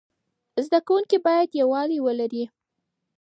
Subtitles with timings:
[0.65, 2.43] زده کوونکي باید یووالی ولري.